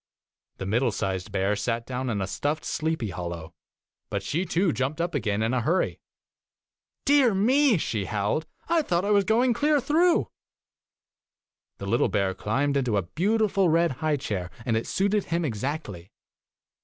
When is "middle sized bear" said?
0.65-1.55